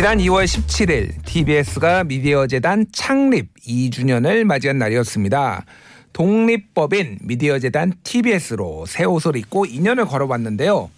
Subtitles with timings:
[0.00, 5.66] 지난 2월 17일 TBS가 미디어 재단 창립 2주년을 맞이한 날이었습니다.
[6.14, 10.90] 독립법인 미디어 재단 TBS로 새 옷을 입고 2년을 걸어왔는데요.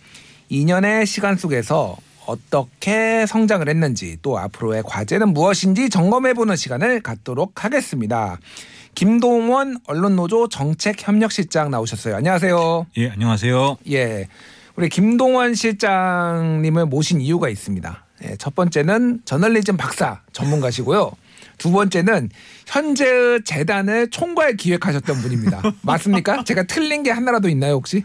[0.53, 8.39] 2년의 시간 속에서 어떻게 성장을 했는지 또 앞으로의 과제는 무엇인지 점검해보는 시간을 갖도록 하겠습니다.
[8.95, 12.15] 김동원 언론노조 정책협력실장 나오셨어요.
[12.15, 12.87] 안녕하세요.
[12.99, 13.79] 예, 안녕하세요.
[13.91, 14.29] 예.
[14.77, 18.05] 우리 김동원 실장님을 모신 이유가 있습니다.
[18.25, 21.13] 예, 첫 번째는 저널리즘 박사 전문가시고요.
[21.59, 22.31] 두 번째는
[22.67, 25.63] 현재의 재단을 총괄 기획하셨던 분입니다.
[25.83, 26.45] 맞습니까?
[26.45, 28.05] 제가 틀린 게 하나라도 있나요 혹시?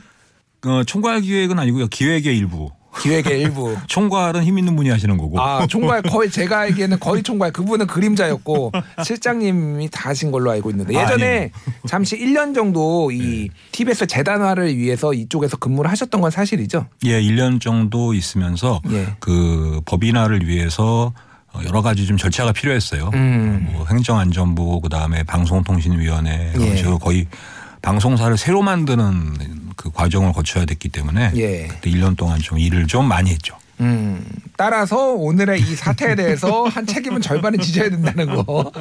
[0.66, 1.88] 어, 총괄 기획은 아니고요.
[1.88, 2.72] 기획의 일부.
[3.02, 3.76] 기획의 일부.
[3.88, 5.40] 총괄은 힘 있는 분이 하시는 거고.
[5.42, 8.72] 아 총괄 거의 제가 알기에는 거의 총괄 그분은 그림자였고
[9.04, 11.52] 실장님이 다 하신 걸로 알고 있는데 아, 예전에
[11.88, 16.88] 잠시 1년 정도 이 TBS 재단화를 위해서 이쪽에서 근무를 하셨던 건 사실이죠?
[17.06, 19.16] 예, 1년 정도 있으면서 예.
[19.20, 21.14] 그 법인화를 위해서
[21.54, 23.12] 어, 여러 가지 좀 절차가 필요했어요.
[23.14, 23.70] 음.
[23.72, 26.84] 뭐 행정안전부 그다음에 방송통신위원회 예.
[27.00, 27.28] 거의
[27.82, 31.68] 방송사를 새로 만드는 그 과정을 거쳐야 됐기 때문에 예.
[31.68, 33.56] 그때 1년 동안 좀 일을 좀 많이 했죠.
[33.80, 34.26] 음,
[34.58, 38.72] 따라서 오늘의 이 사태에 대해서 한 책임은 절반은 지져야 된다는 거.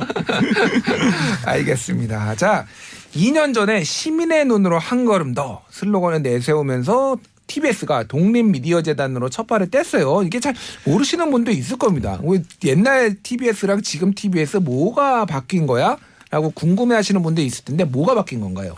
[1.45, 2.35] 알겠습니다.
[2.37, 2.67] 자,
[3.15, 10.27] 2년 전에 시민의 눈으로 한 걸음 더 슬로건을 내세우면서 TBS가 독립미디어재단으로 첫 발을 뗐어요.
[10.27, 12.19] 이게 잘 모르시는 분도 있을 겁니다.
[12.25, 15.97] 왜 옛날 TBS랑 지금 TBS 뭐가 바뀐 거야?
[16.31, 18.75] 라고 궁금해 하시는 분도 있을 텐데 뭐가 바뀐 건가요?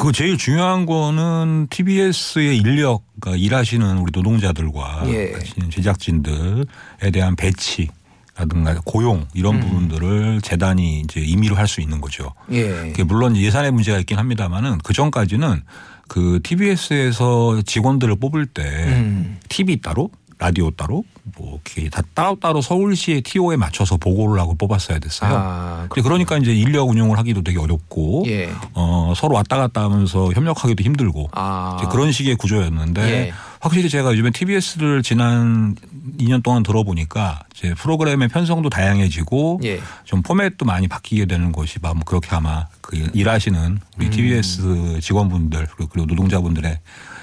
[0.00, 5.34] 그 제일 중요한 거는 TBS의 인력, 그러니까 일하시는 우리 노동자들과 예.
[5.34, 7.88] 하시는 제작진들에 대한 배치.
[8.34, 9.60] 라든가 고용 이런 음.
[9.60, 12.32] 부분들을 재단이 이제 임의로 할 수 있는 거죠.
[12.50, 12.94] 예.
[13.04, 15.60] 물론 예산의 문제가 있긴 합니다만은 그 전까지는
[16.08, 19.38] 그 TBS에서 직원들을 뽑을 때 음.
[19.50, 20.10] TV 따로
[20.40, 21.04] 라디오 따로
[21.36, 25.30] 뭐 이렇게 다 따로따로 서울시의 TO에 맞춰서 보고를 하고 뽑았어야 됐어요.
[25.34, 28.50] 아, 근데 그러니까 이제 인력 운용을 하기도 되게 어렵고 예.
[28.72, 31.76] 어, 서로 왔다 갔다 하면서 협력하기도 힘들고 아.
[31.90, 33.32] 그런 식의 구조였는데 예.
[33.60, 35.76] 확실히 제가 요즘에 TBS를 지난
[36.18, 39.80] 2년 동안 들어보니까 이제 프로그램의 편성도 다양해지고 예.
[40.04, 44.10] 좀 포맷도 많이 바뀌게 되는 것이 아마 뭐 그렇게 아마 그 일하시는 우리 음.
[44.10, 46.78] TBS 직원분들 그리고 그리고 노동자분들의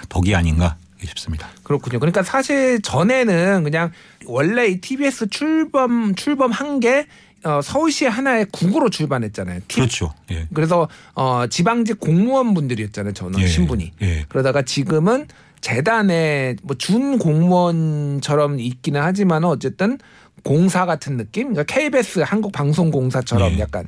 [0.08, 0.76] 덕이 아닌가
[1.06, 1.48] 싶습니다.
[1.64, 2.00] 그렇군요.
[2.00, 3.92] 그러니까 사실 전에는 그냥
[4.26, 7.08] 원래 이 TBS 출범 출범한 게
[7.44, 9.62] 어, 서울시 하나의 국으로 출발했잖아요.
[9.68, 10.14] T- 그렇죠.
[10.32, 10.48] 예.
[10.54, 13.14] 그래서 어, 지방직 공무원분들이었잖아요.
[13.14, 13.48] 저는 예.
[13.48, 13.94] 신분이.
[14.02, 14.26] 예.
[14.28, 15.28] 그러다가 지금은
[15.62, 19.98] 재단에 뭐준 공무원처럼 있기는 하지만 어쨌든
[20.44, 21.54] 공사 같은 느낌.
[21.54, 23.60] 그러니까 KBS 한국 방송공사처럼 예.
[23.60, 23.86] 약간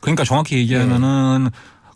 [0.00, 1.48] 그러니까 정확히 얘기하면은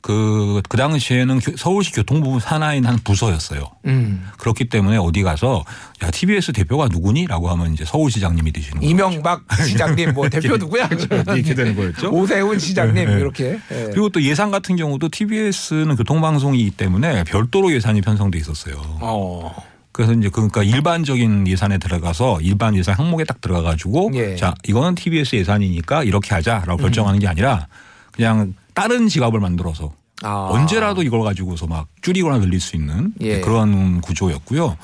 [0.06, 3.64] 그, 그 당시에는 교- 서울시 교통부 산하인 한 부서였어요.
[3.86, 5.64] 음, 그렇기 때문에 어디 가서
[6.04, 7.26] 야, TBS 대표가 누구니?
[7.26, 8.88] 라고 하면 이제 서울시장님이 되시는 거예요.
[8.88, 10.86] 이명박 시장님 뭐 대표 누구야?
[10.86, 12.10] 이렇게 되는 거였죠.
[12.12, 13.12] 오세훈 시장님 네.
[13.14, 13.58] 이렇게.
[13.72, 13.84] 예.
[13.90, 18.76] 그리고 또 예산 같은 경우도 TBS는 교통방송이기 때문에 별도로 예산이 편성돼 있었어요.
[19.00, 19.52] 어.
[19.90, 24.36] 그래서 이제 그러니까 일반적인 예산에 들어가서 일반 예산 항목에 딱 들어가 가지고 예.
[24.36, 27.66] 자 이거는 TBS 예산이니까 이렇게 하자라고 결정하는 게 아니라
[28.12, 29.90] 그냥 다른 지갑을 만들어서
[30.22, 30.48] 아.
[30.50, 33.40] 언제라도 이걸 가지고서 막 줄이거나 늘릴 수 있는 예.
[33.40, 34.76] 그런 구조였고요.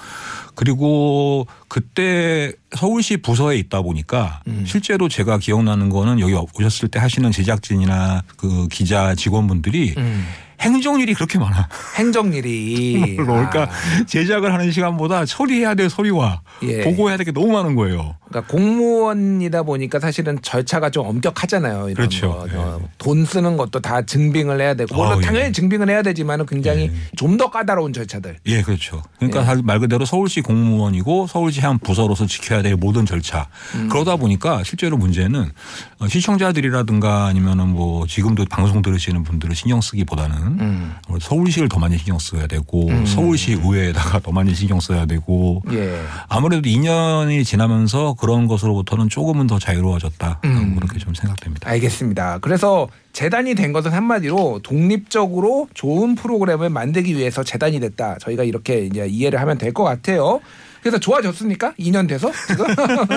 [0.54, 4.64] 그리고 그때 서울시 부서에 있다 보니까 음.
[4.66, 10.26] 실제로 제가 기억나는 거는 여기 오셨을 때 하시는 제작진이나 그 기자 직원분들이 음.
[10.60, 11.68] 행정일이 그렇게 많아.
[11.96, 16.84] 행정일이 그러니까 아, 제작을 하는 시간보다 처리해야 될 서류와 예.
[16.84, 18.16] 보고해야 될 게 너무 많은 거예요.
[18.32, 21.90] 그러니까 공무원이다 보니까 사실은 절차가 좀 엄격하잖아요.
[21.90, 22.30] 이런 그렇죠.
[22.30, 22.46] 거.
[22.50, 22.56] 예.
[22.56, 25.24] 어, 돈 쓰는 것도 다 증빙을 해야 되고 물론 아우, 예.
[25.24, 26.92] 당연히 증빙을 해야 되지만은 굉장히 예.
[27.16, 28.38] 좀더 까다로운 절차들.
[28.46, 29.02] 예, 그렇죠.
[29.18, 29.62] 그러니까 예.
[29.62, 33.48] 말 그대로 서울시 공무원이고 서울시 한 부서로서 지켜야 될 모든 절차.
[33.74, 33.88] 음.
[33.88, 35.50] 그러다 보니까 실제로 문제는
[35.98, 40.94] 어, 시청자들이라든가 아니면은 뭐 지금도 방송 들으시는 분들을 신경 쓰기보다는 음.
[41.08, 43.04] 어, 서울시를 더 많이 신경 써야 되고 음.
[43.04, 46.00] 서울시 의회에다가 더 많이 신경 써야 되고 예.
[46.28, 50.40] 아무래도 2년이 지나면서 그런 것으로부터는 조금은 더 자유로워졌다.
[50.44, 50.76] 음.
[50.76, 51.68] 그렇게 좀 생각됩니다.
[51.68, 52.38] 알겠습니다.
[52.40, 58.18] 그래서 재단이 된 것은 한마디로 독립적으로 좋은 프로그램을 만들기 위해서 재단이 됐다.
[58.20, 60.40] 저희가 이렇게 이제 이해를 하면 될 것 같아요.
[60.82, 61.72] 그래서 좋아졌습니까?
[61.80, 62.64] 2년 돼서 지금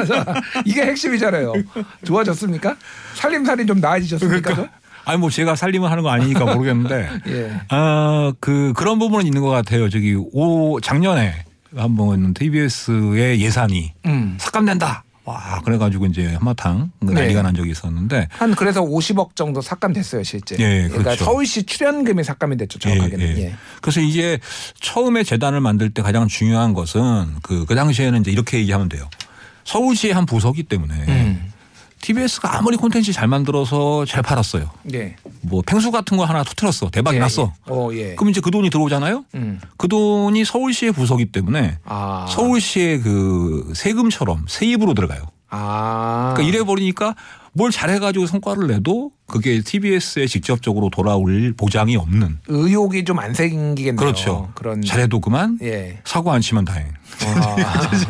[0.66, 1.54] 이게 핵심이잖아요.
[2.04, 2.75] 좋아졌습니까?
[3.13, 4.56] 살림살이 좀 나아지셨습니까?
[4.56, 4.68] 좀?
[5.06, 7.62] 아니 뭐 제가 살림을 하는 거 아니니까 모르겠는데 예.
[7.69, 9.88] 아, 그, 그런 부분은 있는 것 같아요.
[9.88, 11.44] 저기, 오, 작년에
[11.75, 14.38] 한번 TBS의 예산이 음.
[14.39, 15.04] 삭감된다.
[15.25, 17.13] 와, 그래가지고 이제 한바탕 네.
[17.13, 18.27] 난리가 난 적이 있었는데.
[18.30, 20.56] 한 그래서 50억 정도 삭감됐어요 실제.
[20.60, 21.25] 예, 그러니까 그렇죠.
[21.25, 23.25] 서울시 출연금이 삭감이 됐죠 정확하게는.
[23.25, 23.42] 예, 예.
[23.45, 23.56] 예.
[23.81, 24.39] 그래서 이게
[24.80, 29.10] 처음에 재단을 만들 때 가장 중요한 것은 그, 그 당시에는 이제 이렇게 얘기하면 돼요.
[29.63, 31.51] 서울시의 한 부서기 때문에 음.
[32.01, 34.69] TBS가 아무리 콘텐츠 잘 만들어서 잘 팔았어요.
[34.94, 35.16] 예.
[35.48, 36.90] 뭐 펭수 같은 거 하나 터트렸어.
[36.92, 37.54] 대박이 예, 났어.
[37.70, 37.72] 예.
[37.72, 38.16] 어, 예.
[38.16, 39.26] 그럼 이제 그 돈이 들어오잖아요.
[39.36, 39.60] 음.
[39.78, 42.26] 그 돈이 서울시의 부서기 때문에 아.
[42.30, 45.22] 서울시의 그 세금처럼 세입으로 들어가요.
[45.50, 46.34] 아.
[46.36, 47.16] 그러니까 이래 버리니까
[47.57, 52.40] 뭘 잘해가지고 성과를 내도 그게 TBS에 직접적으로 돌아올 보장이 없는.
[52.48, 53.96] 의욕이 좀 안 생기겠네요.
[53.96, 54.52] 그렇죠.
[54.56, 56.00] 그런 잘해도 그만 예.
[56.04, 56.88] 사고 안 치면 다행.
[57.24, 57.56] 아.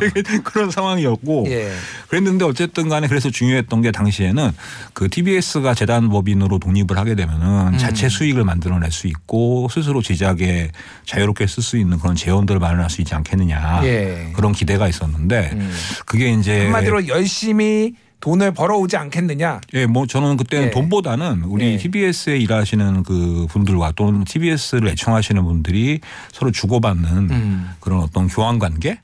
[0.43, 1.71] 그런 상황이었고 예.
[2.07, 4.51] 그랬는데 어쨌든 간에 그래서 중요했던 게 당시에는
[4.93, 7.77] 그 TBS가 재단 법인으로 독립을 하게 되면은 음.
[7.77, 10.71] 자체 수익을 만들어낼 수 있고 스스로 제작에
[11.05, 14.31] 자유롭게 쓸 수 있는 그런 재원들을 마련할 수 있지 않겠느냐 예.
[14.33, 15.71] 그런 기대가 있었는데 음.
[16.07, 17.93] 그게 이제 한마디로 열심히
[18.25, 19.61] 돈을 벌어오지 않겠느냐.
[19.73, 20.71] 예, 뭐 저는 그때는 예.
[20.71, 21.77] 돈보다는 우리 예.
[21.77, 25.99] TBS에 일하시는 그 분들과 또는 TBS를 애청하시는 분들이
[26.31, 27.69] 서로 주고받는 음.
[27.79, 28.99] 그런 어떤 교환 관계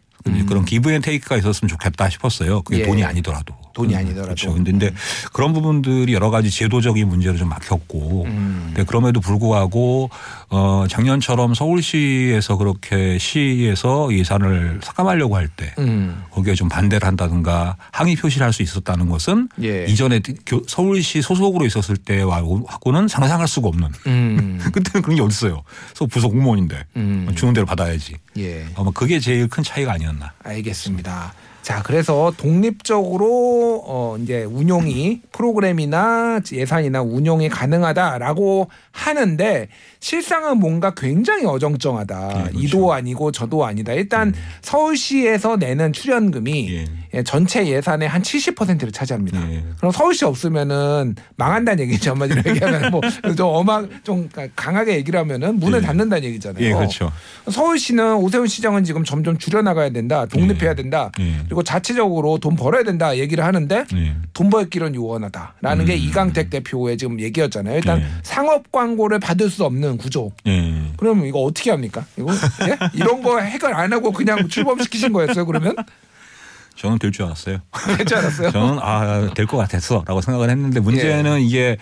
[0.48, 2.64] 그런 give and take가 있었으면 좋겠다 싶었어요.
[2.64, 2.84] 그게 예.
[2.84, 3.54] 돈이 아니더라도.
[3.74, 4.24] 돈이 음, 아니더라도.
[4.26, 4.54] 그렇죠.
[4.54, 4.92] 근데, 근데
[5.34, 8.26] 그런 부분들이 여러 가지 제도적인 문제로 좀 막혔고.
[8.26, 8.64] 음.
[8.68, 10.10] 근데 그럼에도 불구하고
[10.50, 16.24] 어 작년처럼 서울시에서 그렇게 시에서 예산을 삭감하려고 할때 음.
[16.32, 19.86] 거기에 좀 반대를 한다든가 항의 표시를 할 수 있었다는 것은 예.
[19.86, 24.60] 이전에 교- 서울시 소속으로 있었을 때하고는 상상할 수가 없는 음.
[24.74, 25.64] 그때는 그런 게 어딨어요.
[25.94, 27.32] 서 부서 공무원인데 음.
[27.36, 28.16] 주는 대로 받아야지.
[28.38, 28.66] 예.
[28.76, 30.34] 아마 그게 제일 큰 차이가 아니었나.
[30.44, 31.34] 알겠습니다.
[31.72, 39.70] 자, 그래서 독립적으로 어 이제 운용이 프로그램이나 예산이나 운용이 가능하다라고 하는데
[40.02, 42.28] 실상은 뭔가 굉장히 어정쩡하다.
[42.28, 42.60] 네, 그렇죠.
[42.60, 43.94] 이도 아니고 저도 아니다.
[43.94, 46.86] 일단 서울시에서 내는 출연금이 예.
[47.14, 49.52] 예, 전체 예산의 한 70%를 차지합니다.
[49.52, 49.64] 예.
[49.78, 52.12] 그럼 서울시 없으면은 망한다는 얘기죠.
[52.12, 55.86] 한마디로 얘기하면 뭐좀 어막 좀 강하게 얘기를 하면은 문을 예.
[55.86, 56.64] 닫는다는 얘기잖아요.
[56.64, 57.12] 예, 그렇죠.
[57.50, 60.26] 서울시는 오세훈 시장은 지금 점점 줄여 나가야 된다.
[60.26, 60.76] 독립해야 예.
[60.76, 61.12] 된다.
[61.20, 61.36] 예.
[61.46, 64.16] 그리고 자체적으로 돈 벌어야 된다 얘기를 하는데 예.
[64.34, 65.98] 돈벌 길은 요원하다라는 게 음.
[65.98, 67.76] 이강택 대표의 지금 얘기였잖아요.
[67.76, 68.06] 일단 예.
[68.24, 70.32] 상업 광고를 받을 수 없는 구조.
[70.48, 70.82] 예.
[70.96, 72.06] 그럼 이거 어떻게 합니까?
[72.18, 72.32] 이거
[72.68, 72.78] 예?
[72.94, 75.46] 이런 거 해결 안 하고 그냥 출범시키신 거였어요.
[75.46, 75.76] 그러면
[76.76, 77.60] 저는 될 줄 알았어요.
[77.98, 78.52] 괜찮 않았어요?
[78.52, 81.44] 저는 아될 것 같았어라고 생각을 했는데 문제는 예.
[81.44, 81.78] 이게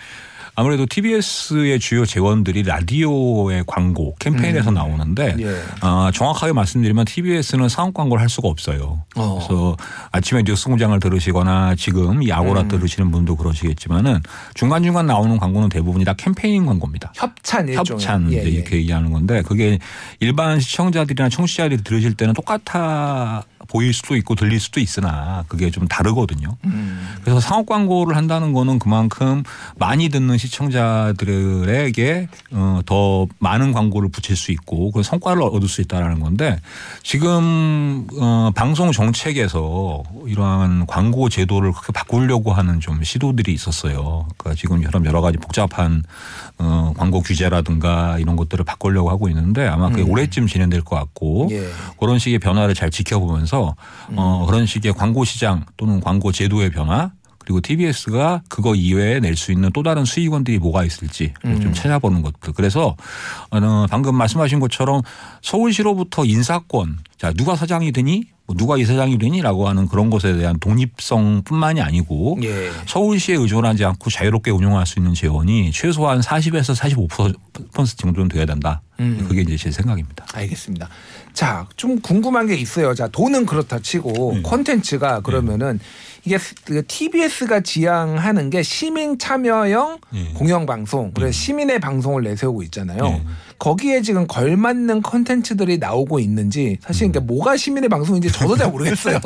[0.56, 5.56] 아무래도 TBS의 주요 재원들이 라디오의 광고 캠페인에서 나오는데 예.
[5.80, 9.04] 아, 정확하게 말씀드리면 TBS는 상업 광고를 할 수가 없어요.
[9.14, 9.34] 어.
[9.36, 9.76] 그래서
[10.12, 12.68] 아침에 뉴스 공장을 들으시거나 지금 이 음.
[12.68, 14.20] 들으시는 분도 그러시겠지만은
[14.54, 17.12] 중간 중간 나오는 광고는 대부분이 다 캠페인 광고입니다.
[17.14, 18.50] 협찬 일종의 협찬 예, 이제 예.
[18.50, 19.78] 이렇게 얘기하는 건데 그게
[20.18, 26.56] 일반 시청자들이나 청취자들이 들으실 때는 똑같아 보일 수도 있고 들릴 수도 있으나 그게 좀 다르거든요.
[26.64, 27.16] 음.
[27.22, 29.44] 그래서 상업 광고를 한다는 거는 그만큼
[29.76, 36.18] 많이 듣는 시청자들에게 어, 더 많은 광고를 붙일 수 있고 그 성과를 얻을 수 있다라는
[36.18, 36.58] 건데
[37.04, 44.26] 지금 어, 방송 정책에서 이러한 광고 제도를 그렇게 바꾸려고 하는 좀 시도들이 있었어요.
[44.36, 46.02] 그러니까 지금 여러 여러 가지 복잡한
[46.58, 50.10] 어, 광고 규제라든가 이런 것들을 바꾸려고 하고 있는데 아마 그게 음.
[50.10, 51.68] 올해쯤 진행될 것 같고 예.
[52.00, 53.59] 그런 식의 변화를 잘 지켜보면서
[54.16, 59.50] 어, 그런 식의 광고 시장 또는 광고 제도의 변화 그리고 TBS가 그거 이외에 낼 수
[59.50, 62.52] 있는 또 다른 수익원들이 뭐가 있을지 좀 찾아보는 것들.
[62.52, 62.96] 그래서
[63.50, 65.02] 어, 방금 말씀하신 것처럼
[65.42, 71.80] 서울시로부터 인사권, 자 누가 사장이 되니, 뭐 누가 이사장이 되니라고 하는 그런 것에 대한 독립성뿐만이
[71.80, 72.70] 아니고 예.
[72.86, 78.82] 서울시에 의존하지 않고 자유롭게 운영할 수 있는 재원이 최소한 40에서 45% 정도는 돼야 된다.
[78.98, 79.24] 음.
[79.28, 80.26] 그게 이제 제 생각입니다.
[80.34, 80.88] 알겠습니다.
[81.32, 82.94] 자, 좀 궁금한 게 있어요.
[82.94, 84.42] 자, 돈은 그렇다 치고 네.
[84.42, 85.80] 콘텐츠가 그러면은
[86.24, 90.32] 이게 그 TBS가 지향하는 게 시민 참여형 네.
[90.34, 91.32] 공영 방송, 그래서 네.
[91.32, 93.02] 시민의 방송을 내세우고 있잖아요.
[93.02, 93.22] 네.
[93.58, 97.12] 거기에 지금 걸맞는 콘텐츠들이 나오고 있는지 사실 음.
[97.12, 99.20] 그러니까 뭐가 시민의 방송인지 저도 잘 모르겠어요.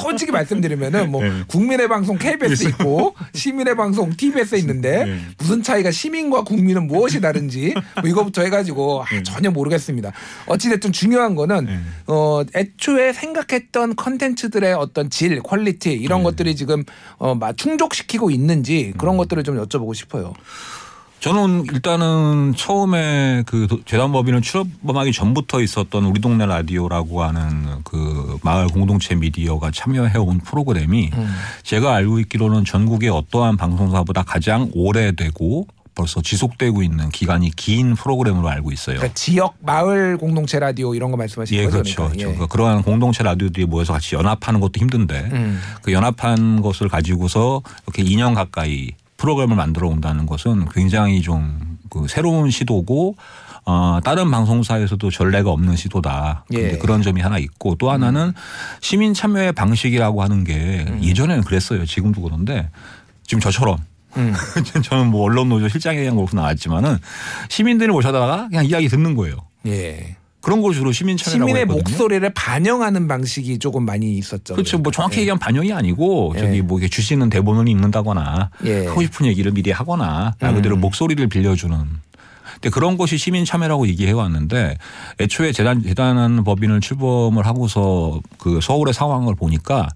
[0.00, 1.42] 솔직히 말씀드리면은 뭐 네.
[1.48, 5.18] 국민의 방송 KBS 있고 시민의 방송 TBS 있는데 네.
[5.36, 10.12] 무슨 차이가 시민과 국민은 무엇이 다른지 뭐 이거부터 해가지고 아, 전혀 모르겠습니다.
[10.46, 11.78] 어찌됐든 중요한 거는 네.
[12.06, 16.24] 어 애초에 생각했던 컨텐츠들의 어떤 질, quality 이런 네.
[16.32, 16.84] 것들이 지금
[17.18, 18.98] 어 마- 충족시키고 있는지 음.
[18.98, 20.32] 그런 것들을 좀 여쭤보고 싶어요.
[21.20, 28.66] 저는 일단은 처음에 그 도- 재단법인을 출범하기 전부터 있었던 우리 동네 라디오라고 하는 그 마을
[28.66, 31.34] 공동체 미디어가 참여해온 프로그램이 음.
[31.62, 38.72] 제가 알고 있기로는 전국의 어떠한 방송사보다 가장 오래되고 벌써 지속되고 있는 기간이 긴 프로그램으로 알고
[38.72, 38.96] 있어요.
[38.96, 41.78] 그러니까 지역 마을 공동체 라디오 이런 거 말씀하시는 예, 거죠?
[41.78, 42.08] 그렇죠.
[42.08, 42.32] 그러니까.
[42.32, 42.46] 그렇죠.
[42.48, 45.60] 그러한 공동체 라디오들이 모여서 같이 연합하는 것도 힘든데 음.
[45.82, 52.50] 그 연합한 것을 가지고서 이렇게 2년 가까이 프로그램을 만들어 온다는 것은 굉장히 좀 그 새로운
[52.50, 53.16] 시도고
[53.64, 56.46] 어, 다른 방송사에서도 전례가 없는 시도다.
[56.52, 56.78] 예.
[56.78, 58.32] 그런 점이 하나 있고 또 하나는
[58.80, 61.00] 시민 참여의 방식이라고 하는 게 음.
[61.02, 61.84] 예전에는 그랬어요.
[61.84, 62.70] 지금도 그런데
[63.24, 63.76] 지금 저처럼
[64.16, 64.34] 음.
[64.84, 66.98] 저는 뭐 언론 노조 실장에 대한 거로 나왔지만은
[67.48, 69.36] 시민들을 모셔다가 그냥 이야기 듣는 거예요.
[69.66, 70.16] 예.
[70.42, 71.82] 그런 걸 주로 시민 참여라고 시민의 했거든요.
[71.82, 74.54] 목소리를 반영하는 방식이 조금 많이 있었죠.
[74.54, 74.78] 그렇죠.
[74.78, 76.40] 뭐 정확히 얘기하면 반영이 아니고 예.
[76.40, 78.86] 저기 뭐 이렇게 주시는 대본을 읽는다거나 예.
[78.86, 80.80] 하고 싶은 얘기를 미리 하거나 말 그대로 음.
[80.80, 81.76] 목소리를 빌려주는.
[82.54, 84.78] 근데 그런 것이 시민 참여라고 얘기해 왔는데
[85.20, 89.88] 애초에 재단 재단한 법인을 출범을 하고서 그 서울의 상황을 보니까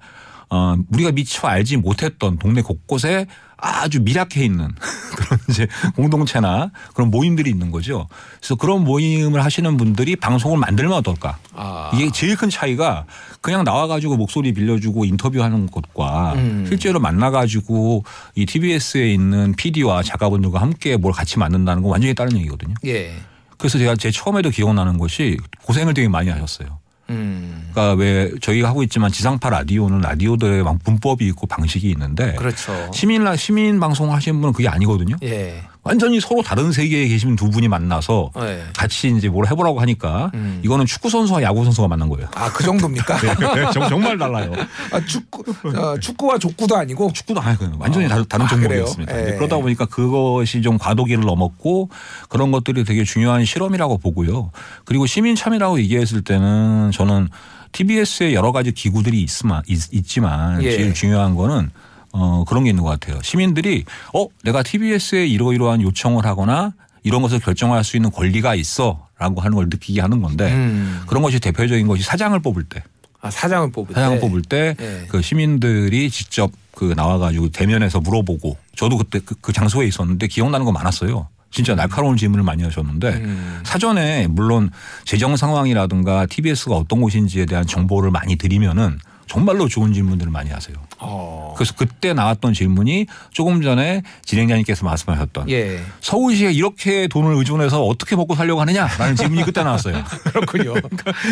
[0.48, 3.26] 어 우리가 미처 알지 못했던 동네 곳곳에
[3.58, 4.68] 아주 미약해 있는
[5.16, 8.06] 그런 이제 공동체나 그런 모임들이 있는 거죠.
[8.38, 11.38] 그래서 그런 모임을 하시는 분들이 방송을 만들면 어떨까?
[11.54, 11.90] 아.
[11.94, 13.06] 이게 제일 큰 차이가
[13.40, 16.66] 그냥 나와가지고 목소리 빌려주고 인터뷰하는 것과 음.
[16.68, 22.74] 실제로 만나가지고 이 TBS에 있는 PD와 작가분들과 함께 뭘 같이 만든다는 건 완전히 다른 얘기거든요.
[22.84, 23.16] 예.
[23.56, 26.78] 그래서 제가 제 처음에도 기억나는 것이 고생을 되게 많이 하셨어요.
[27.10, 27.68] 음.
[27.70, 32.72] 그러니까 왜 저희가 하고 있지만 지상파 라디오는 라디오들의 막 문법이 있고 방식이 있는데 그렇죠.
[32.92, 35.16] 시민 라 시민 방송 하시는 분은 그게 아니거든요.
[35.22, 35.62] 예.
[35.86, 38.64] 완전히 서로 다른 세계에 계신 두 분이 만나서 예.
[38.76, 40.60] 같이 이제 뭘 해보라고 하니까 음.
[40.64, 42.28] 이거는 축구 선수와 야구 선수가 만난 거예요.
[42.34, 43.16] 아, 그 정도입니까?
[43.54, 44.50] 네, 정- 정말 달라요.
[44.90, 47.12] 아, 축구, 어, 축구와 족구도 아니고.
[47.12, 49.16] 축구도 아니고 완전히 아, 다른, 아, 종목이었습니다.
[49.28, 49.34] 예.
[49.36, 51.90] 그러다 보니까 그것이 좀 과도기를 넘었고
[52.28, 54.50] 그런 것들이 되게 중요한 실험이라고 보고요.
[54.84, 57.28] 그리고 시민 참여라고 얘기했을 때는 저는
[57.70, 60.72] TBS에 여러 가지 기구들이 있으마, 있, 지만 예.
[60.76, 61.70] 제일 중요한 거는
[62.18, 63.20] 어, 그런 게 있는 것 같아요.
[63.22, 69.40] 시민들이 어, 내가 TBS에 이러이러한 요청을 하거나 이런 것을 결정할 수 있는 권리가 있어 라고
[69.40, 71.02] 하는 걸 느끼게 하는 건데 음.
[71.06, 72.82] 그런 것이 대표적인 것이 사장을 뽑을 때
[73.20, 74.00] 아, 사장을 뽑을 때.
[74.00, 75.22] 사장을 뽑을 때그 예.
[75.22, 81.28] 시민들이 직접 그 나와가지고 대면에서 물어보고 저도 그때 그, 그 장소에 있었는데 기억나는 거 많았어요.
[81.50, 83.60] 진짜 날카로운 질문을 많이 하셨는데 음.
[83.64, 84.70] 사전에 물론
[85.04, 90.76] 재정 상황이라든가 TBS가 어떤 곳인지에 대한 정보를 많이 드리면은 정말로 좋은 질문들을 많이 하세요.
[90.98, 91.54] 어.
[91.56, 95.80] 그래서 그때 나왔던 질문이 조금 전에 진행자님께서 말씀하셨던 예.
[96.00, 100.02] 서울시에 이렇게 돈을 의존해서 어떻게 먹고 살려고 하느냐라는 질문이 그때 나왔어요.
[100.24, 100.74] 그렇군요.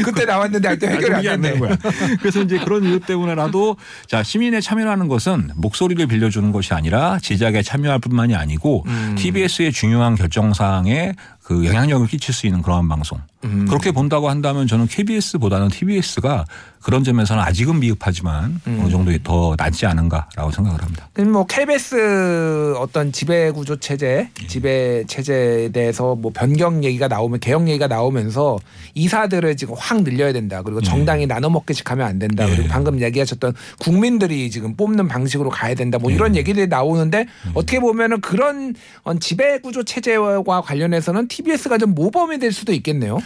[0.05, 1.41] 그때 나왔는데 할때 해결이 안.
[1.41, 1.77] 되는 거야.
[2.21, 7.99] 그래서 이제 그런 이유 때문에라도 자 시민의 참여라는 것은 목소리를 빌려주는 것이 아니라 제작에 참여할
[7.99, 9.15] 뿐만이 아니고 음.
[9.19, 13.21] TBS의 중요한 결정 사항에 그 영향력을 끼칠 수 있는 그러한 방송.
[13.45, 13.67] 음.
[13.67, 16.45] 그렇게 본다고 한다면 저는 KBS보다는 TBS가
[16.85, 18.81] 그런 점에서는 아직은 미흡하지만 음.
[18.83, 21.09] 어느 정도 더 낫지 않은가라고 생각을 합니다.
[21.15, 24.47] 그럼 뭐 KBS 어떤 지배 구조 체제, 예.
[24.47, 28.59] 지배 체제에 대해서 뭐 변경 얘기가 나오면 개혁 얘기가 나오면서
[28.93, 30.61] 이사들을 지금 확 늘려야 된다.
[30.61, 30.87] 그리고 예.
[30.87, 32.47] 정당이 나눠 먹기씩 하면 안 된다.
[32.47, 32.55] 예.
[32.55, 35.99] 그리고 방금 얘기하셨던 국민들이 지금 뽑는 방식으로 가야 된다.
[35.99, 36.17] 뭐 예.
[36.17, 38.75] 이런 얘기들이 나오는데 어떻게 보면은 그런
[39.05, 43.21] 어, 지배 구조 체제와 관련해서는 TBS가 좀 모범이 될 수도 있겠네요.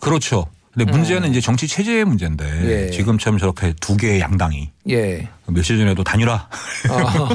[0.00, 0.46] 그렇죠.
[0.72, 2.66] 근데 문제는 이제 정치 체제의 문제인데 음.
[2.68, 2.90] 예.
[2.90, 5.28] 지금처럼 저렇게 두 개의 양당이 예.
[5.46, 7.28] 며칠 전에도 단일화 어.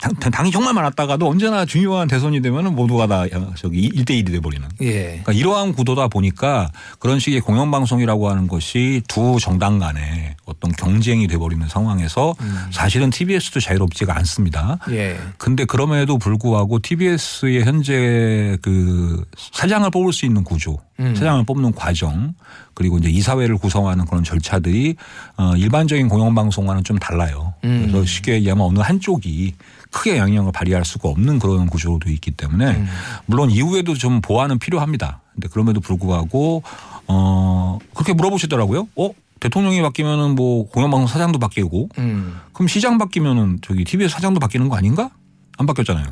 [0.00, 3.24] 당, 당이 정말 많았다가도 언제나 중요한 대선이 되면은 모두가 다
[3.56, 4.66] 저기 1대1이 돼버리는.
[4.80, 5.02] 예.
[5.02, 11.66] 그러니까 이러한 구도다 보니까 그런 식의 공영방송이라고 하는 것이 두 정당 간의 어떤 경쟁이 돼버리는
[11.68, 12.34] 상황에서
[12.70, 14.78] 사실은 TBS도 자유롭지가 않습니다.
[14.90, 15.18] 예.
[15.36, 21.14] 근데 그럼에도 불구하고 TBS의 현재 그 사장을 뽑을 수 있는 구조, 음.
[21.14, 22.34] 사장을 뽑는 과정,
[22.74, 24.96] 그리고 이제 이사회를 구성하는 그런 절차들이
[25.36, 27.52] 어 일반적인 공영방송 과는 좀 달라요.
[27.64, 27.88] 음.
[27.90, 29.54] 그래서 쉽게 얘기하면 어느 한쪽이
[29.90, 32.86] 크게 영향을 발휘할 수가 없는 그런 구조도 있기 때문에 음.
[33.26, 35.20] 물론 이후에도 좀 보완은 필요합니다.
[35.34, 36.62] 근데 그럼에도 불구하고
[37.06, 38.88] 어 그렇게 물어보시더라고요.
[38.96, 42.38] 어 대통령이 바뀌면은 뭐 공영방송 사장도 바뀌고 음.
[42.52, 45.10] 그럼 시장 바뀌면은 저기 TBS 사장도 바뀌는 거 아닌가?
[45.58, 46.06] 안 바뀌었잖아요.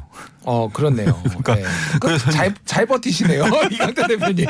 [0.48, 1.14] 어, 그렇네요.
[1.44, 1.62] 그러니까 네.
[2.00, 3.44] 그 잘, 잘 버티시네요.
[3.70, 4.46] 이강대 대표님.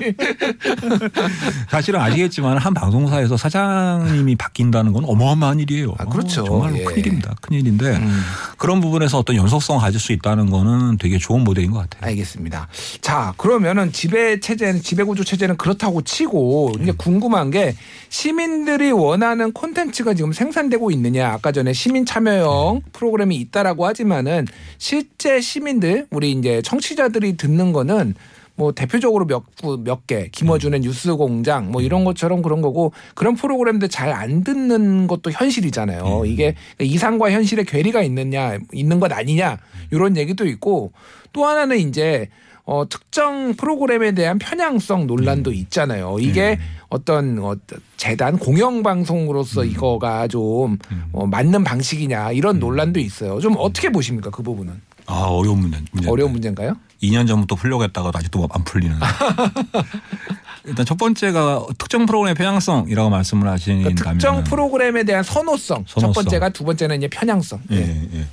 [1.69, 5.97] 사실은 아시겠지만 한 방송사에서 사장님이 바뀐다는 건 어마어마한 일이에요.
[5.99, 6.45] 아, 그렇죠.
[6.45, 6.85] 정말로 예.
[6.85, 7.35] 큰일입니다.
[7.40, 8.23] 큰일인데 음.
[8.59, 12.09] 그런 부분에서 어떤 연속성을 가질 수 있다는 거는 되게 좋은 모델인 것 같아요.
[12.11, 12.69] 알겠습니다.
[13.00, 17.75] 자, 그러면은 지배 체제는 지배 구조 체제는 그렇다고 치고 이제 궁금한 게
[18.09, 21.33] 시민들이 원하는 콘텐츠가 지금 생산되고 있느냐.
[21.33, 24.47] 아까 전에 시민 참여형 프로그램이 있다라고 하지만은
[24.78, 28.14] 실제 시민들 우리 이제 청취자들이 듣는 거는
[28.57, 34.09] 뭐 대표적으로 몇몇 개 김어준의 뉴스 공장 뭐 이런 것처럼 그런 거고 그런 프로그램들 잘
[34.12, 36.04] 안 듣는 것도 현실이잖아요.
[36.26, 39.59] 이게 이상과 현실의 괴리가 있느냐 있는 것 아니냐
[39.92, 40.92] 이런 얘기도 있고
[41.33, 42.28] 또 하나는 이제
[42.64, 46.16] 어, 특정 프로그램에 대한 편향성 논란도 있잖아요.
[46.21, 46.59] 이게
[46.90, 47.54] 어떤 어,
[47.97, 50.78] 재단 공영방송으로서 이거가 좀
[51.12, 53.40] 어, 맞는 방식이냐 이런 논란도 있어요.
[53.40, 54.73] 좀 어떻게 보십니까 그 부분은?
[55.09, 55.79] 아 어려운 문제.
[55.79, 56.11] 문제인데.
[56.11, 56.77] 어려운 문제인가요?
[57.03, 58.97] 2년 전부터 풀려고 했다가도 아직도 안 풀리는.
[60.65, 65.85] 일단 첫 번째가 특정 프로그램의 편향성이라고 말씀을 하시는 그러니까 특정 프로그램에 대한 선호성.
[65.87, 66.12] 선호성.
[66.12, 67.61] 첫 번째가 두 번째는 이제 편향성.
[67.73, 68.09] 예, 예.
[68.21, 68.27] 예.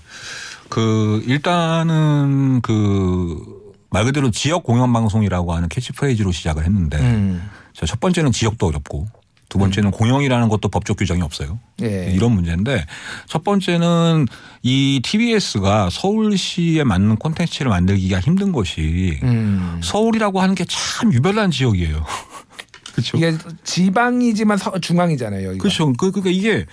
[0.70, 3.66] 그 일단은 그
[3.96, 7.50] 말 그대로 지역 공영 방송이라고 하는 캐치프레이즈로 시작을 했는데 음.
[7.74, 9.08] 첫 번째는 지역도 어렵고
[9.50, 9.92] 두 번째는 음.
[9.92, 11.60] 공영이라는 것도 법적 규정이 없어요.
[11.82, 12.12] 예.
[12.14, 12.86] 이런 문제인데
[13.28, 14.28] 첫 번째는
[14.64, 19.80] 이 TBS가 서울시에 맞는 콘텐츠를 만들기가 힘든 것이 음.
[19.84, 22.06] 서울이라고 하는 게 참 유별난 지역이에요.
[22.94, 23.18] 그렇죠.
[23.18, 25.48] 이게 지방이지만 중앙이잖아요.
[25.50, 25.62] 여기가.
[25.62, 25.92] 그렇죠.
[25.94, 26.66] 그, 그러니까 이게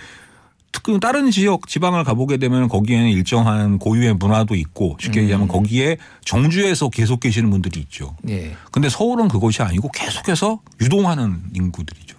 [0.83, 5.23] 그 다른 지역 지방을 가보게 되면 거기에는 일정한 고유의 문화도 있고 쉽게 음.
[5.25, 8.17] 얘기하면 거기에 정주에서 계속 계시는 분들이 있죠.
[8.29, 8.57] 예.
[8.71, 12.17] 근데 서울은 그것이 아니고 계속해서 유동하는 인구들이죠.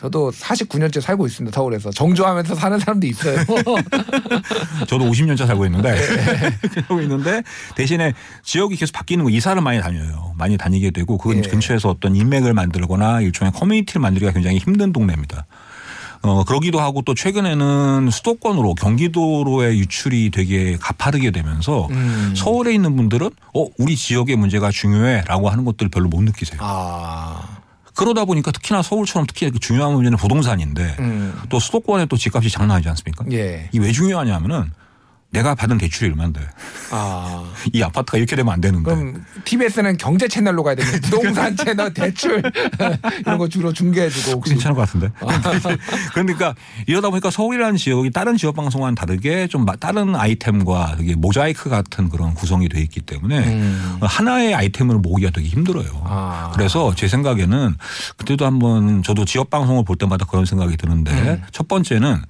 [0.00, 1.54] 저도 49년째 살고 있습니다.
[1.54, 3.36] 서울에서 정주하면서 사는 사람도 있어요.
[4.88, 6.56] 저도 50년째 살고 있는데 네.
[7.02, 7.42] 있는데
[7.76, 10.32] 대신에 지역이 계속 바뀌는 거 이사를 많이 다녀요.
[10.38, 11.42] 많이 다니게 되고 그 네.
[11.42, 15.44] 근처에서 어떤 인맥을 만들거나 일종의 커뮤니티를 만들기가 굉장히 힘든 동네입니다.
[16.22, 22.32] 어, 그러기도 하고 또 최근에는 수도권으로 경기도로의 유출이 되게 가파르게 되면서 음.
[22.34, 26.58] 서울에 있는 분들은 어, 우리 지역의 문제가 중요해 라고 하는 것들을 별로 못 느끼세요.
[26.62, 27.59] 아.
[27.94, 31.40] 그러다 보니까 특히나 서울처럼 특히 중요한 문제는 부동산인데 음.
[31.48, 33.24] 또 수도권에 또 집값이 장난 아니지 않습니까?
[33.32, 33.68] 예.
[33.72, 34.72] 이왜 중요하냐면은
[35.30, 36.40] 내가 받은 대출이 얼마인데.
[36.90, 37.44] 아.
[37.72, 38.82] 이 아파트가 이렇게 되면 안 되는데.
[38.84, 42.42] 그럼 TBS는 경제 채널로 가야 되는 부동산 채널 대출
[43.20, 44.32] 이런 거 주로 중개해주고.
[44.38, 44.54] 혹시.
[44.54, 45.10] 괜찮을 것 같은데.
[45.20, 45.40] 아.
[46.14, 46.54] 그러니까
[46.86, 52.34] 이러다 보니까 서울이라는 지역이 다른 지역 방송과는 다르게 좀 다른 아이템과 되게 모자이크 같은 그런
[52.34, 53.98] 구성이 돼 있기 때문에 음.
[54.00, 56.02] 하나의 아이템을 모으기가 되게 힘들어요.
[56.04, 56.50] 아.
[56.54, 57.76] 그래서 제 생각에는
[58.16, 61.42] 그때도 한번 저도 지역 방송을 볼 때마다 그런 생각이 드는데 음.
[61.52, 62.22] 첫 번째는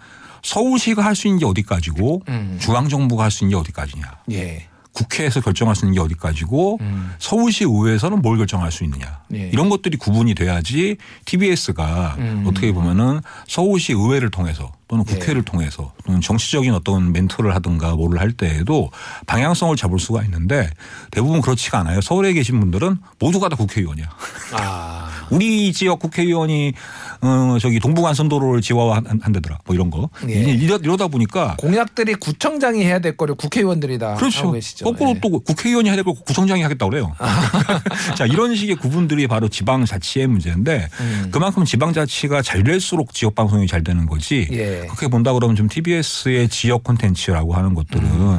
[0.43, 2.59] 서울시가 할 수 있는 게 어디까지고 음.
[2.61, 4.05] 중앙 정부가 할 수 있는 게 어디까지냐.
[4.33, 4.67] 예.
[4.93, 7.13] 국회에서 결정할 수 있는 게 어디까지고 음.
[7.21, 9.21] 서울시 의회에서는 뭘 결정할 수 있느냐.
[9.33, 9.49] 예.
[9.53, 12.45] 이런 것들이 구분이 돼야지 TBS가 음.
[12.47, 15.15] 어떻게 보면은 서울시 의회를 통해서 또는 예.
[15.15, 15.45] 국회를 예.
[15.45, 18.91] 통해서 또는 정치적인 어떤 멘토를 하든가 뭐를 할 때에도
[19.27, 20.69] 방향성을 잡을 수가 있는데
[21.13, 22.01] 대부분 그렇지가 않아요.
[22.01, 24.07] 서울에 계신 분들은 모두가 다 국회의원이야.
[24.55, 25.10] 아.
[25.31, 26.73] 우리 지역 국회의원이
[27.23, 30.33] 어 저기 동부간 선도로를 지화한다더라 뭐 이런 거 예.
[30.35, 34.41] 이러, 이러다 보니까 공약들이 구청장이 해야 될 거를 국회의원들이 다 그렇죠.
[34.41, 34.85] 하고 계시죠.
[34.85, 35.21] 거꾸로 예.
[35.21, 37.15] 또 국회의원이 해야 될 걸 구청장이 하겠다 그래요.
[38.17, 41.29] 자 이런 식의 구분들이 바로 지방자치의 문제인데 음.
[41.31, 44.49] 그만큼 지방자치가 잘 될수록 지역 방송이 잘 되는 거지.
[44.53, 44.81] 예.
[44.87, 48.05] 그렇게 본다 그러면 좀 TBS의 지역 콘텐츠라고 하는 것들은.
[48.05, 48.39] 음.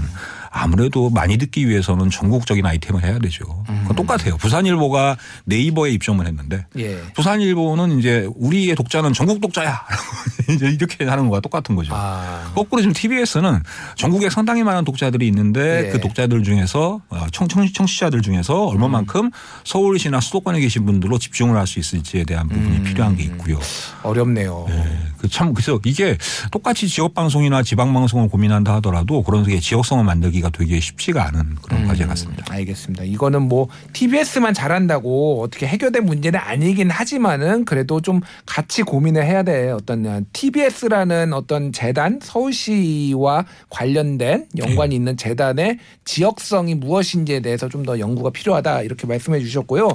[0.51, 3.63] 아무래도 많이 듣기 위해서는 전국적인 아이템을 해야 되죠.
[3.69, 3.87] 음.
[3.95, 4.35] 똑같아요.
[4.37, 7.01] 부산일보가 네이버에 입점을 했는데 예.
[7.13, 9.81] 부산일보는 이제 우리의 독자는 전국 독자야.
[10.55, 11.93] 이렇게 하는 거와 똑같은 거죠.
[11.95, 12.51] 아.
[12.53, 13.63] 거꾸로 지금 TBS는
[13.95, 15.91] 전국에 상당히 많은 독자들이 있는데 예.
[15.91, 19.31] 그 독자들 중에서 어, 청, 청, 청취자들 중에서 얼마만큼 음.
[19.63, 22.83] 서울시나 수도권에 계신 분들로 집중을 할 수 있을지에 대한 부분이 음.
[22.83, 23.57] 필요한 게 있고요.
[24.03, 24.65] 어렵네요.
[24.67, 24.83] 네.
[25.29, 26.17] 참 그래서 이게
[26.51, 31.83] 똑같이 지역 방송이나 지방 방송을 고민한다 하더라도 그런 게 지역성을 만들기가 되게 쉽지가 않은 그런
[31.83, 32.43] 음, 과제 같습니다.
[32.49, 33.03] 알겠습니다.
[33.03, 39.71] 이거는 뭐 TBS만 잘한다고 어떻게 해결된 문제는 아니긴 하지만은 그래도 좀 같이 고민을 해야 돼.
[39.71, 44.95] 어떤 TBS라는 어떤 재단 서울시와 관련된 연관이 네.
[44.95, 49.89] 있는 재단의 지역성이 무엇인지에 대해서 좀 더 연구가 필요하다 이렇게 말씀해 주셨고요.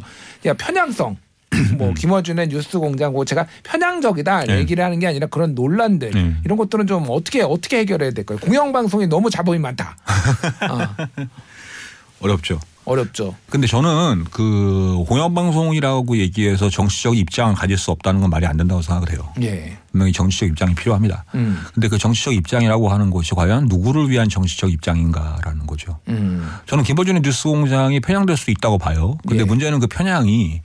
[0.58, 1.16] 편향성
[1.78, 1.94] 뭐 음.
[1.94, 4.58] 김어준의 뉴스공장 고 제가 편향적이다 네.
[4.58, 6.34] 얘기를 하는 게 아니라 그런 논란들 네.
[6.44, 8.38] 이런 것들은 좀 어떻게 어떻게 해결해야 될까요?
[8.40, 9.96] 공영방송이 너무 자본이 많다.
[10.68, 11.06] 어.
[12.20, 12.58] 어렵죠.
[12.86, 13.34] 어렵죠.
[13.50, 19.10] 근데 저는 그 공영방송이라고 얘기해서 정치적 입장을 가질 수 없다는 건 말이 안 된다고 생각을
[19.10, 19.28] 해요.
[19.42, 19.76] 예.
[19.90, 21.24] 분명히 정치적 입장이 필요합니다.
[21.34, 21.58] 음.
[21.74, 25.98] 근데 그 정치적 입장이라고 하는 것이 과연 누구를 위한 정치적 입장인가라는 거죠.
[26.08, 26.48] 음.
[26.66, 29.18] 저는 김어준의 뉴스공장이 편향될 수 있다고 봐요.
[29.26, 29.44] 근데 예.
[29.44, 30.62] 문제는 그 편향이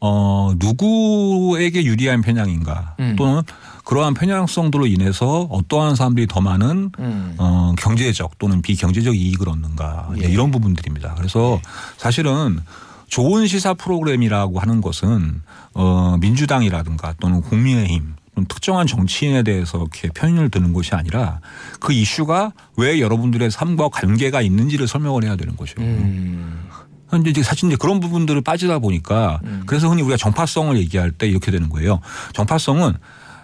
[0.00, 3.16] 어, 누구에게 유리한 편향인가 음.
[3.16, 3.42] 또는
[3.88, 7.34] 그러한 편향성들로 인해서 어떠한 사람들이 더 많은 음.
[7.38, 10.26] 어, 경제적 또는 비경제적 이익을 얻는가 예.
[10.28, 11.14] 이런 부분들입니다.
[11.14, 11.62] 그래서 예.
[11.96, 12.60] 사실은
[13.06, 15.40] 좋은 시사 프로그램이라고 하는 것은
[15.72, 18.14] 어, 민주당이라든가 또는 국민의힘
[18.50, 21.40] 특정한 정치인에 대해서 이렇게 편을 드는 것이 아니라
[21.80, 25.80] 그 이슈가 왜 여러분들의 삶과 관계가 있는지를 설명을 해야 되는 거죠.
[25.80, 26.68] 음.
[27.08, 29.62] 현재 이제 사실 이제 그런 부분들을 빠지다 보니까 음.
[29.64, 32.00] 그래서 흔히 우리가 정파성을 얘기할 때 이렇게 되는 거예요.
[32.34, 32.92] 정파성은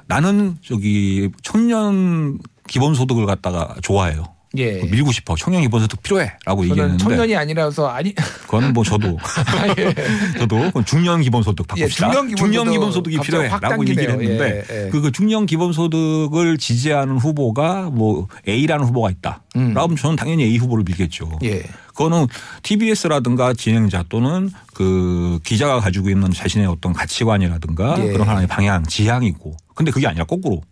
[0.07, 4.35] 나는 저기 청년 기본소득을 갖다가 좋아해요.
[4.57, 4.83] 예.
[4.83, 5.35] 밀고 싶어.
[5.37, 9.19] 청년 기본소득 필요해라고 얘기했는데 청년이 아니라서 아니 그거는 뭐 저도
[10.39, 12.11] 저도 그건 중년 기본소득 예, 바꿉시다.
[12.11, 14.11] 중년 기본소득 기본소득이 갑자기 확 필요해라고 얘기를.
[14.11, 14.91] 했는데 예, 예.
[14.91, 19.43] 그, 그 중년 기본소득을 지지하는 후보가 뭐 A라는 후보가 있다.
[19.57, 19.75] 음.
[19.75, 21.39] 그러면 저는 당연히 A 후보를 밀겠죠.
[21.43, 21.63] 예.
[21.89, 22.27] 그거는
[22.63, 28.13] TBS라든가 진행자 또는 그 기자가 가지고 있는 자신의 어떤 가치관이라든가 예.
[28.13, 29.57] 그런 하나의 방향, 지향이고.
[29.75, 30.63] 근데 그게 아니라 거꾸로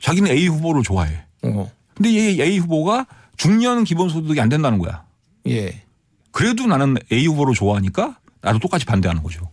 [0.00, 1.24] 자기는 A 후보를 좋아해.
[1.42, 1.70] 어.
[1.94, 5.04] 근데 이 A 후보가 중년 기본소득이 안 된다는 거야.
[5.48, 5.82] 예.
[6.30, 9.48] 그래도 나는 A 후보를 좋아하니까 나도 똑같이 반대하는 거죠.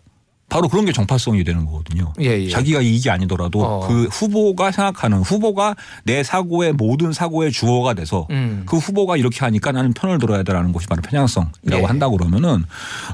[0.52, 2.12] 바로 그런 게 정파성이 되는 거거든요.
[2.20, 2.50] 예, 예.
[2.50, 3.88] 자기가 이익이 아니더라도 어.
[3.88, 8.64] 그 후보가 생각하는 후보가 내 사고의 모든 사고의 주어가 돼서 음.
[8.66, 11.86] 그 후보가 이렇게 하니까 나는 편을 들어야 되라는 것이 바로 편향성이라고 예.
[11.86, 12.66] 한다고 그러면은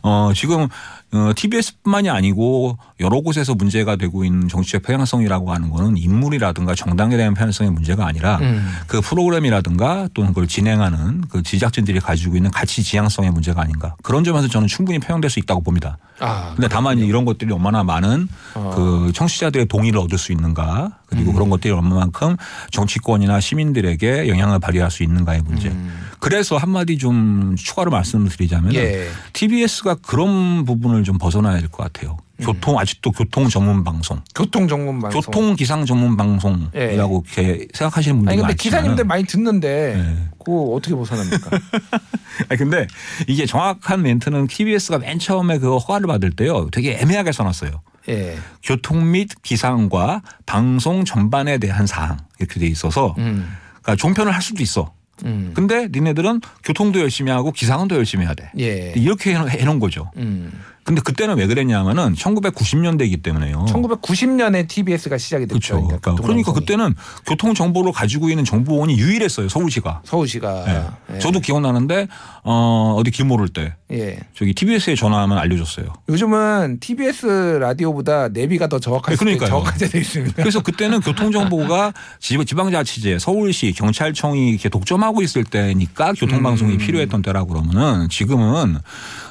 [0.01, 0.67] 어 지금
[1.13, 7.33] 어 TBS뿐만이 아니고 여러 곳에서 문제가 되고 있는 정치적 편향성이라고 하는 거는 인물이라든가 정당에 대한
[7.33, 8.67] 편향성의 문제가 아니라 음.
[8.87, 14.49] 그 프로그램이라든가 또는 그걸 진행하는 그 제작진들이 가지고 있는 가치 지향성의 문제가 아닌가 그런 점에서
[14.49, 15.97] 저는 충분히 편향될 수 있다고 봅니다.
[16.19, 16.51] 아.
[16.55, 18.73] 근데 다만 이런 것들이 얼마나 많은 어.
[18.75, 22.35] 그 청취자들의 동의를 얻을 수 있는가 그리고 그런 것들이 얼마만큼
[22.71, 25.73] 정치권이나 시민들에게 영향을 발휘할 수 있는가의 문제.
[26.19, 29.07] 그래서 한마디 좀 추가로 말씀을 드리자면 예.
[29.33, 32.17] TBS가 그런 부분을 좀 벗어나야 될 것 같아요.
[32.39, 35.21] 교통 아직도 교통 전문 방송, 교통 전문 방송.
[35.21, 40.29] 교통 기상 전문 방송이라고 이렇게 생각하시는 분들이 아니 근데 기사님들 많이 듣는데 네.
[40.37, 41.49] 그거 어떻게 벗어납니까?
[42.49, 42.85] 아니 근데
[43.27, 47.81] 이게 정확한 멘트는 TBS가 맨 처음에 그 허가를 받을 때요 되게 애매하게 써놨어요.
[48.09, 48.37] 예.
[48.63, 53.51] 교통 및 기상과 방송 전반에 대한 사항 이렇게 돼 있어서 음.
[53.81, 54.93] 그러니까 종편을 할 수도 있어.
[55.25, 55.51] 음.
[55.53, 58.51] 근데 니네들은 교통도 열심히 하고 기상은 더 열심히 해야 돼.
[58.59, 58.93] 예.
[58.95, 60.11] 이렇게 해놓- 해놓은 거죠.
[60.17, 60.51] 음.
[60.87, 63.65] 근데 그때는 왜 그랬냐면은 1990년대이기 때문에요.
[63.67, 65.75] 1990년에 TBS가 시작이 됐죠.
[65.75, 65.79] 어.
[65.85, 65.99] 그렇죠.
[66.01, 66.53] 그러니까, 그러니까.
[66.53, 66.95] 그때는
[67.25, 69.49] 교통 정보를 가지고 있는 정보원이 유일했어요.
[69.49, 70.03] 서울시가.
[70.05, 70.63] 서울시가
[71.09, 71.15] 예.
[71.15, 71.19] 예.
[71.19, 72.07] 저도 기억나는데
[72.45, 74.17] 어 어디 길 모를 때 예.
[74.33, 75.87] 저기 TBS에 전화하면 알려줬어요.
[76.07, 77.25] 요즘은 TBS
[77.59, 79.49] 라디오보다 내비가 더 그러니까요.
[79.49, 80.35] 정확하게 돼 있습니다.
[80.37, 86.77] 그래서 그때는 교통 정보가 지- 지방자치제, 서울시, 경찰청이 이렇게 독점하고 있을 때니까 교통방송이 음.
[86.77, 88.77] 필요했던 때라고 그러면은 지금은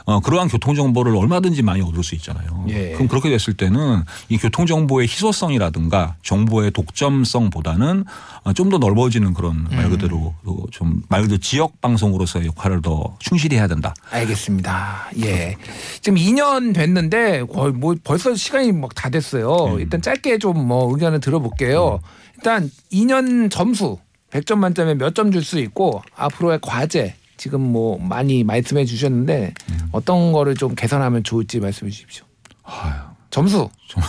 [0.05, 2.65] 어, 그러한 교통 정보를 얼마든지 많이 얻을 수 있잖아요.
[2.69, 2.93] 예.
[2.93, 8.05] 그럼 그렇게 됐을 때는 이 교통 정보의 희소성이라든가 정보의 독점성보다는
[8.45, 9.77] 어, 좀더 넓어지는 그런 음.
[9.77, 10.35] 말 그대로
[10.71, 13.95] 좀말 그대로 지역 방송으로서의 역할을 더 충실히 해야 된다.
[14.11, 15.11] 알겠습니다.
[15.25, 15.57] 예.
[16.01, 19.75] 지금 2년 됐는데 거의 뭐 벌써 시간이 막 다 됐어요.
[19.75, 19.81] 음.
[19.81, 22.01] 일단 짧게 좀 뭐 의견을 들어볼게요.
[22.37, 23.99] 일단 2년 점수
[24.31, 29.89] 100점 만점에 몇 점 줄 수 있고 앞으로의 과제 지금 뭐 많이 말씀해 주셨는데 음.
[29.93, 32.25] 어떤 거를 좀 개선하면 좋을지 말씀해 주십시오.
[32.65, 32.95] 아유.
[33.31, 34.01] 점수 아,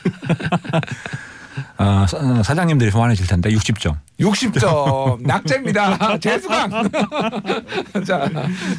[2.08, 3.94] 사- 사장님들이 소환해질 텐데 60점.
[4.20, 6.18] 60점 낙제입니다.
[6.20, 6.90] 재수강.
[8.06, 8.28] 자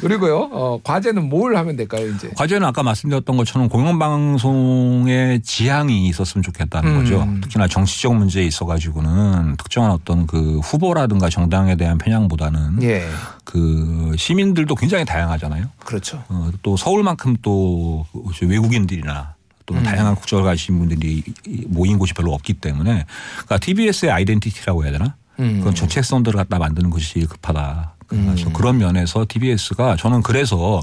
[0.00, 2.30] 그리고요 어, 과제는 뭘 하면 될까요 이제?
[2.36, 6.98] 과제는 아까 말씀드렸던 것처럼 공영방송의 지향이 있었으면 좋겠다는 음.
[7.00, 7.26] 거죠.
[7.42, 13.02] 특히나 정치적 문제에 있어가지고는 특정한 어떤 그 후보라든가 정당에 대한 편향보다는 예
[13.44, 15.66] 그 시민들도 굉장히 다양하잖아요.
[15.84, 16.22] 그렇죠.
[16.28, 18.06] 어, 또 서울만큼 또
[18.40, 19.34] 외국인들이나
[19.72, 19.84] 또는 음.
[19.84, 21.22] 다양한 국적을 가진 분들이
[21.66, 25.16] 모인 곳이 별로 없기 때문에 그러니까 TBS의 아이덴티티라고 해야 되나?
[25.40, 25.60] 음.
[25.60, 27.94] 그런 정책성들을 갖다 만드는 것이 급하다.
[28.06, 28.52] 그래서 음.
[28.52, 30.82] 그런 면에서 TBS가 저는 그래서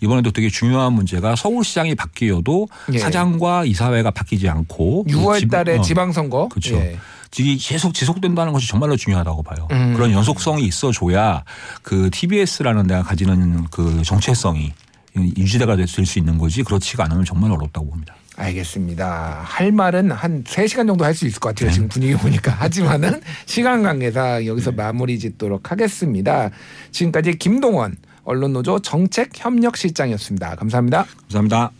[0.00, 2.98] 이번에도 되게 중요한 문제가 서울시장이 바뀌어도 예.
[2.98, 6.46] 사장과 이사회가 바뀌지 않고 6월 달에 어, 지방 선거.
[6.48, 6.76] 그렇죠.
[6.76, 6.96] 예.
[7.36, 9.66] 이게 계속 지속된다는 것이 정말로 중요하다고 봐요.
[9.72, 9.94] 음.
[9.94, 11.42] 그런 연속성이 있어줘야
[11.82, 14.72] 그 TBS라는 데가 가지는 그 정체성이
[15.16, 18.14] 유지대가 될 수 있는 거지 그렇지가 않으면 정말 어렵다고 봅니다.
[18.38, 19.40] 알겠습니다.
[19.44, 21.64] 할 말은 한 3시간 정도 할 수 있을 것 네.
[21.64, 21.74] 같아요.
[21.74, 22.52] 지금 분위기 보니까.
[22.58, 26.50] 하지만은 시간 관계상 여기서 마무리 짓도록 하겠습니다.
[26.92, 30.54] 지금까지 김동원 언론노조 정책협력실장이었습니다.
[30.54, 31.06] 감사합니다.
[31.22, 31.78] 감사합니다.